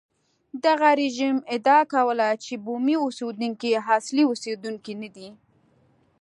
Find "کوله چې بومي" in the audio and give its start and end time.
1.93-2.95